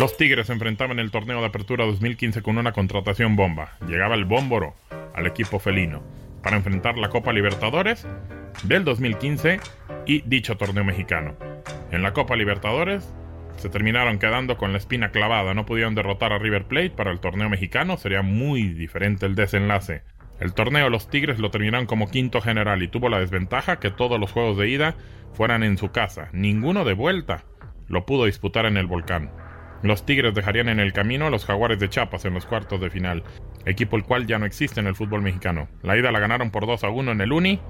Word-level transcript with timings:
Los 0.00 0.16
Tigres 0.16 0.48
enfrentaban 0.48 0.98
en 0.98 1.04
el 1.04 1.10
torneo 1.10 1.40
de 1.40 1.46
apertura 1.46 1.84
2015 1.84 2.40
con 2.40 2.56
una 2.56 2.72
contratación 2.72 3.36
bomba. 3.36 3.72
Llegaba 3.86 4.14
el 4.14 4.24
Bómboro 4.24 4.74
al 5.14 5.26
equipo 5.26 5.58
felino 5.58 6.02
para 6.42 6.56
enfrentar 6.56 6.96
la 6.96 7.10
Copa 7.10 7.34
Libertadores 7.34 8.06
del 8.62 8.84
2015 8.84 9.60
y 10.06 10.22
dicho 10.22 10.56
torneo 10.56 10.84
mexicano. 10.84 11.36
En 11.90 12.02
la 12.02 12.14
Copa 12.14 12.34
Libertadores 12.34 13.12
se 13.58 13.68
terminaron 13.68 14.18
quedando 14.18 14.56
con 14.56 14.72
la 14.72 14.78
espina 14.78 15.10
clavada, 15.10 15.52
no 15.52 15.66
pudieron 15.66 15.94
derrotar 15.94 16.32
a 16.32 16.38
River 16.38 16.64
Plate 16.64 16.90
para 16.90 17.10
el 17.10 17.20
torneo 17.20 17.50
mexicano, 17.50 17.98
sería 17.98 18.22
muy 18.22 18.68
diferente 18.68 19.26
el 19.26 19.34
desenlace. 19.34 20.02
El 20.40 20.54
torneo 20.54 20.88
los 20.88 21.10
Tigres 21.10 21.38
lo 21.38 21.50
terminaron 21.50 21.84
como 21.84 22.10
quinto 22.10 22.40
general 22.40 22.82
y 22.82 22.88
tuvo 22.88 23.10
la 23.10 23.20
desventaja 23.20 23.80
que 23.80 23.90
todos 23.90 24.18
los 24.18 24.32
juegos 24.32 24.56
de 24.56 24.70
ida 24.70 24.94
fueran 25.34 25.62
en 25.62 25.76
su 25.76 25.90
casa, 25.90 26.30
ninguno 26.32 26.86
de 26.86 26.94
vuelta 26.94 27.44
lo 27.90 28.06
pudo 28.06 28.24
disputar 28.24 28.64
en 28.64 28.78
el 28.78 28.86
volcán. 28.86 29.30
Los 29.82 30.06
Tigres 30.06 30.34
dejarían 30.34 30.68
en 30.68 30.80
el 30.80 30.92
camino 30.92 31.26
a 31.26 31.30
los 31.30 31.44
Jaguares 31.44 31.80
de 31.80 31.88
Chiapas 31.88 32.24
en 32.24 32.34
los 32.34 32.46
cuartos 32.46 32.80
de 32.80 32.88
final, 32.88 33.24
equipo 33.66 33.96
el 33.96 34.04
cual 34.04 34.26
ya 34.26 34.38
no 34.38 34.46
existe 34.46 34.80
en 34.80 34.86
el 34.86 34.94
fútbol 34.94 35.22
mexicano. 35.22 35.68
La 35.82 35.96
ida 35.96 36.12
la 36.12 36.20
ganaron 36.20 36.50
por 36.50 36.66
2 36.66 36.84
a 36.84 36.88
1 36.88 37.12
en 37.12 37.20
el 37.20 37.32
Uni 37.32 37.60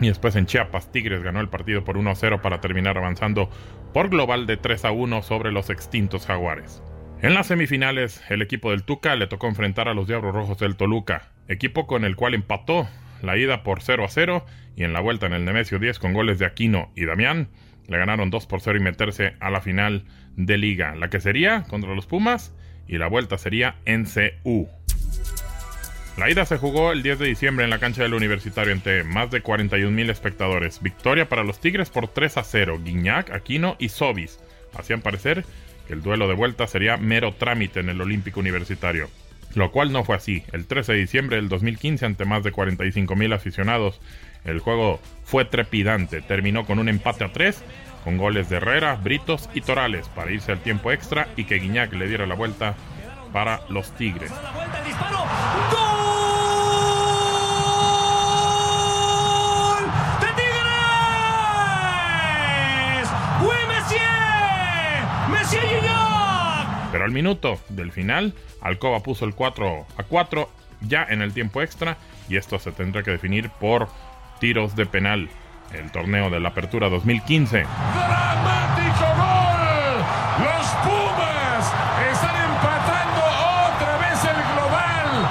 y 0.00 0.08
después 0.08 0.36
en 0.36 0.46
Chiapas 0.46 0.92
Tigres 0.92 1.22
ganó 1.22 1.40
el 1.40 1.48
partido 1.48 1.84
por 1.84 1.96
1 1.96 2.10
a 2.10 2.14
0 2.14 2.42
para 2.42 2.60
terminar 2.60 2.98
avanzando 2.98 3.50
por 3.92 4.10
global 4.10 4.46
de 4.46 4.56
3 4.56 4.84
a 4.84 4.90
1 4.92 5.22
sobre 5.22 5.50
los 5.50 5.70
extintos 5.70 6.26
Jaguares. 6.26 6.82
En 7.20 7.34
las 7.34 7.48
semifinales, 7.48 8.22
el 8.28 8.42
equipo 8.42 8.70
del 8.70 8.84
Tuca 8.84 9.16
le 9.16 9.26
tocó 9.26 9.48
enfrentar 9.48 9.88
a 9.88 9.94
los 9.94 10.06
Diablos 10.06 10.34
Rojos 10.34 10.58
del 10.58 10.76
Toluca, 10.76 11.32
equipo 11.48 11.86
con 11.86 12.04
el 12.04 12.14
cual 12.14 12.34
empató 12.34 12.86
la 13.22 13.36
ida 13.36 13.62
por 13.62 13.82
0 13.82 14.04
a 14.04 14.08
0 14.08 14.44
y 14.76 14.84
en 14.84 14.92
la 14.92 15.00
vuelta 15.00 15.26
en 15.26 15.32
el 15.32 15.44
Nemesio 15.44 15.78
10 15.78 15.98
con 15.98 16.12
goles 16.12 16.38
de 16.38 16.46
Aquino 16.46 16.92
y 16.94 17.06
Damián, 17.06 17.48
le 17.88 17.98
ganaron 17.98 18.30
2 18.30 18.46
por 18.46 18.60
0 18.60 18.78
y 18.78 18.82
meterse 18.82 19.34
a 19.40 19.50
la 19.50 19.60
final 19.60 20.04
de 20.36 20.58
liga, 20.58 20.94
la 20.94 21.10
que 21.10 21.20
sería 21.20 21.64
contra 21.64 21.94
los 21.94 22.06
Pumas 22.06 22.54
y 22.86 22.98
la 22.98 23.08
vuelta 23.08 23.38
sería 23.38 23.76
en 23.84 24.04
CU. 24.04 24.68
La 26.16 26.28
ida 26.28 26.44
se 26.44 26.58
jugó 26.58 26.90
el 26.90 27.02
10 27.02 27.20
de 27.20 27.26
diciembre 27.26 27.64
en 27.64 27.70
la 27.70 27.78
cancha 27.78 28.02
del 28.02 28.14
Universitario 28.14 28.72
ante 28.72 29.04
más 29.04 29.30
de 29.30 29.40
41 29.40 29.90
mil 29.92 30.10
espectadores. 30.10 30.82
Victoria 30.82 31.28
para 31.28 31.44
los 31.44 31.60
Tigres 31.60 31.90
por 31.90 32.08
3 32.08 32.38
a 32.38 32.42
0. 32.42 32.80
Guiñac, 32.82 33.30
Aquino 33.30 33.76
y 33.78 33.88
Sobis 33.88 34.40
hacían 34.76 35.00
parecer 35.00 35.44
que 35.86 35.92
el 35.94 36.02
duelo 36.02 36.26
de 36.26 36.34
vuelta 36.34 36.66
sería 36.66 36.96
mero 36.96 37.34
trámite 37.34 37.80
en 37.80 37.88
el 37.88 38.00
Olímpico 38.00 38.40
Universitario. 38.40 39.08
Lo 39.54 39.70
cual 39.72 39.92
no 39.92 40.04
fue 40.04 40.16
así. 40.16 40.44
El 40.52 40.66
13 40.66 40.92
de 40.92 40.98
diciembre 40.98 41.36
del 41.36 41.48
2015 41.48 42.06
ante 42.06 42.24
más 42.24 42.42
de 42.42 42.52
45 42.52 43.16
mil 43.16 43.32
aficionados, 43.32 44.00
el 44.44 44.60
juego 44.60 45.00
fue 45.24 45.44
trepidante. 45.44 46.20
Terminó 46.20 46.64
con 46.64 46.78
un 46.78 46.88
empate 46.88 47.24
a 47.24 47.32
3 47.32 47.62
con 48.04 48.16
goles 48.16 48.48
de 48.48 48.56
Herrera, 48.56 48.94
Britos 48.96 49.50
y 49.54 49.60
Torales 49.60 50.08
para 50.08 50.30
irse 50.30 50.52
al 50.52 50.60
tiempo 50.60 50.92
extra 50.92 51.28
y 51.36 51.44
que 51.44 51.56
Guiñac 51.56 51.92
le 51.92 52.08
diera 52.08 52.26
la 52.26 52.34
vuelta 52.34 52.74
para 53.32 53.60
los 53.68 53.92
Tigres. 53.96 54.32
Pero 66.90 67.04
al 67.04 67.10
minuto 67.10 67.58
del 67.68 67.92
final, 67.92 68.34
Alcoba 68.60 69.00
puso 69.00 69.24
el 69.24 69.34
4 69.34 69.86
a 69.96 70.02
4 70.02 70.48
ya 70.82 71.06
en 71.08 71.22
el 71.22 71.32
tiempo 71.32 71.62
extra 71.62 71.98
y 72.28 72.36
esto 72.36 72.58
se 72.58 72.72
tendrá 72.72 73.02
que 73.02 73.10
definir 73.10 73.50
por 73.50 73.88
tiros 74.40 74.76
de 74.76 74.86
penal. 74.86 75.28
El 75.72 75.90
torneo 75.92 76.30
de 76.30 76.40
la 76.40 76.48
Apertura 76.48 76.88
2015. 76.88 77.58
¡Dramático 77.58 79.04
gol! 79.16 79.58
Los 80.44 80.66
Pumas 80.82 81.74
están 82.10 82.36
empatando 82.50 83.20
otra 83.74 83.98
vez 83.98 84.24
el 84.24 84.40
global. 84.54 85.28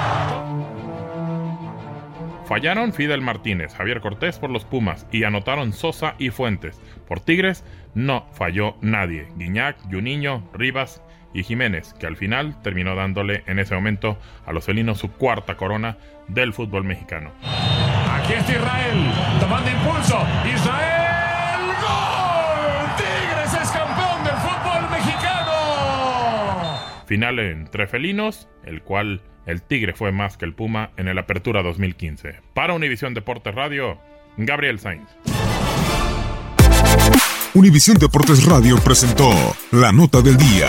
Fallaron 2.46 2.92
Fidel 2.92 3.20
Martínez, 3.20 3.74
Javier 3.74 4.00
Cortés 4.00 4.38
por 4.38 4.50
los 4.50 4.64
Pumas 4.64 5.06
y 5.10 5.24
anotaron 5.24 5.72
Sosa 5.72 6.14
y 6.18 6.30
Fuentes. 6.30 6.80
Por 7.08 7.18
Tigres 7.18 7.64
no 7.94 8.28
falló 8.32 8.76
nadie. 8.80 9.26
Guiñac, 9.36 9.76
Juninho, 9.90 10.48
Rivas 10.52 11.02
y 11.32 11.42
Jiménez, 11.42 11.94
que 11.94 12.06
al 12.06 12.16
final 12.16 12.60
terminó 12.62 12.94
dándole 12.94 13.42
en 13.46 13.58
ese 13.58 13.74
momento 13.74 14.18
a 14.46 14.52
los 14.52 14.64
felinos 14.64 14.98
su 14.98 15.10
cuarta 15.12 15.56
corona 15.56 15.98
del 16.28 16.52
fútbol 16.52 16.84
mexicano. 16.84 17.32
Aquí 17.42 18.32
está 18.32 18.52
Israel, 18.52 19.12
tomando 19.40 19.70
impulso. 19.70 20.18
Israel, 20.44 21.60
gol. 21.80 22.96
Tigres 22.96 23.54
es 23.62 23.70
campeón 23.70 24.24
del 24.24 24.36
fútbol 24.36 24.90
mexicano. 24.90 25.52
Final 27.06 27.38
entre 27.38 27.86
felinos, 27.86 28.48
el 28.64 28.82
cual 28.82 29.22
el 29.46 29.62
Tigre 29.62 29.94
fue 29.94 30.12
más 30.12 30.36
que 30.36 30.44
el 30.44 30.54
Puma 30.54 30.90
en 30.96 31.08
el 31.08 31.18
Apertura 31.18 31.62
2015. 31.62 32.40
Para 32.54 32.74
Univisión 32.74 33.14
Deportes 33.14 33.54
Radio, 33.54 33.98
Gabriel 34.36 34.78
Sainz. 34.78 35.08
Univisión 37.54 37.96
Deportes 37.96 38.44
Radio 38.44 38.76
presentó 38.76 39.30
La 39.72 39.90
Nota 39.90 40.20
del 40.20 40.36
Día. 40.36 40.68